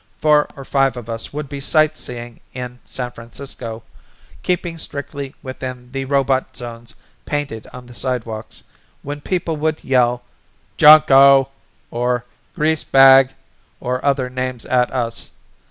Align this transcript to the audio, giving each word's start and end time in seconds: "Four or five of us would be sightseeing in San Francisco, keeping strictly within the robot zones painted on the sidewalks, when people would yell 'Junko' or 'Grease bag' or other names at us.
"Four 0.19 0.49
or 0.55 0.65
five 0.65 0.97
of 0.97 1.11
us 1.11 1.31
would 1.31 1.47
be 1.47 1.59
sightseeing 1.59 2.39
in 2.55 2.79
San 2.85 3.11
Francisco, 3.11 3.83
keeping 4.41 4.79
strictly 4.79 5.35
within 5.43 5.91
the 5.91 6.05
robot 6.05 6.57
zones 6.57 6.95
painted 7.23 7.67
on 7.71 7.85
the 7.85 7.93
sidewalks, 7.93 8.63
when 9.03 9.21
people 9.21 9.57
would 9.57 9.83
yell 9.83 10.23
'Junko' 10.77 11.49
or 11.91 12.25
'Grease 12.55 12.83
bag' 12.83 13.35
or 13.79 14.03
other 14.03 14.27
names 14.27 14.65
at 14.65 14.91
us. 14.91 15.29